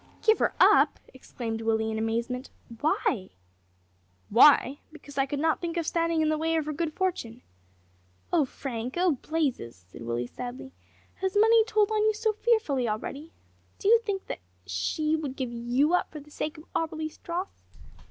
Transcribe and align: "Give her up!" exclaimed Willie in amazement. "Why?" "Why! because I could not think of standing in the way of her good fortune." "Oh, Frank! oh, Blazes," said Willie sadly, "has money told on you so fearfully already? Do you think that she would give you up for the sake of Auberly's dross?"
"Give 0.23 0.39
her 0.39 0.55
up!" 0.59 0.99
exclaimed 1.13 1.61
Willie 1.61 1.91
in 1.91 1.99
amazement. 1.99 2.49
"Why?" 2.79 3.29
"Why! 4.29 4.79
because 4.91 5.19
I 5.19 5.27
could 5.27 5.37
not 5.37 5.61
think 5.61 5.77
of 5.77 5.85
standing 5.85 6.21
in 6.23 6.29
the 6.29 6.39
way 6.39 6.55
of 6.55 6.65
her 6.65 6.73
good 6.73 6.95
fortune." 6.95 7.43
"Oh, 8.33 8.43
Frank! 8.45 8.95
oh, 8.97 9.11
Blazes," 9.11 9.75
said 9.87 10.01
Willie 10.01 10.25
sadly, 10.25 10.73
"has 11.17 11.37
money 11.37 11.63
told 11.65 11.91
on 11.91 12.03
you 12.07 12.15
so 12.15 12.33
fearfully 12.33 12.89
already? 12.89 13.31
Do 13.77 13.89
you 13.89 13.99
think 13.99 14.25
that 14.25 14.39
she 14.65 15.15
would 15.15 15.35
give 15.35 15.51
you 15.53 15.93
up 15.93 16.11
for 16.11 16.19
the 16.19 16.31
sake 16.31 16.57
of 16.57 16.63
Auberly's 16.75 17.19
dross?" 17.19 17.61